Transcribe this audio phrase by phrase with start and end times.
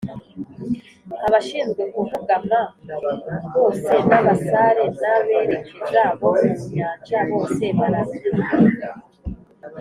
[1.27, 2.59] Abashinzwe kuvugama
[3.53, 8.87] bose n abasare n aberekeza bo mu nyanja bose bararohamye